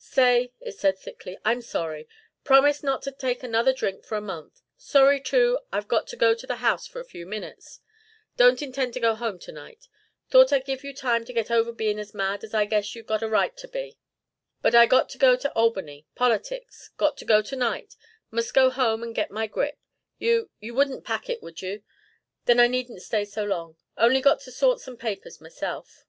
"Say," 0.00 0.52
it 0.60 0.74
said 0.76 0.98
thickly, 0.98 1.38
"I'm 1.44 1.62
sorry. 1.62 2.08
Promise 2.42 2.82
not 2.82 3.02
to 3.02 3.12
take 3.12 3.44
another 3.44 3.72
drink 3.72 4.02
for 4.04 4.16
a 4.16 4.20
month. 4.20 4.60
Sorry, 4.76 5.20
too, 5.20 5.60
I've 5.70 5.86
got 5.86 6.08
to 6.08 6.16
go 6.16 6.34
to 6.34 6.48
the 6.48 6.56
house 6.56 6.84
for 6.88 6.98
a 6.98 7.04
few 7.04 7.24
minutes. 7.24 7.78
Didn't 8.36 8.60
intend 8.60 8.94
to 8.94 8.98
go 9.00 9.14
home 9.14 9.38
to 9.38 9.52
night 9.52 9.86
thought 10.28 10.52
I'd 10.52 10.64
give 10.64 10.82
you 10.82 10.92
time 10.94 11.24
to 11.26 11.32
get 11.32 11.48
over 11.48 11.70
bein' 11.70 12.00
as 12.00 12.12
mad 12.12 12.42
as 12.42 12.52
I 12.52 12.64
guess 12.64 12.96
you've 12.96 13.06
got 13.06 13.22
a 13.22 13.28
right 13.28 13.56
to 13.56 13.68
be. 13.68 13.96
But 14.62 14.74
I 14.74 14.84
got 14.86 15.08
to 15.10 15.16
go 15.18 15.36
to 15.36 15.52
Albany 15.52 16.08
politics 16.16 16.90
got 16.96 17.16
to 17.18 17.24
go 17.24 17.40
to 17.42 17.54
night 17.54 17.94
must 18.32 18.52
go 18.52 18.70
home 18.70 19.00
and 19.04 19.14
get 19.14 19.30
my 19.30 19.46
grip. 19.46 19.78
You 20.18 20.50
you 20.58 20.74
wouldn't 20.74 21.04
pack 21.04 21.30
it, 21.30 21.40
would 21.40 21.62
you? 21.62 21.84
Then 22.46 22.58
I 22.58 22.66
needn't 22.66 23.02
stay 23.02 23.24
so 23.24 23.44
long. 23.44 23.76
Only 23.96 24.20
got 24.20 24.40
to 24.40 24.50
sort 24.50 24.80
some 24.80 24.96
papers 24.96 25.40
myself." 25.40 26.04